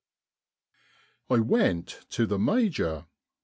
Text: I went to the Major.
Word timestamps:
I 1.29 1.35
went 1.37 2.07
to 2.09 2.25
the 2.25 2.39
Major. 2.39 3.05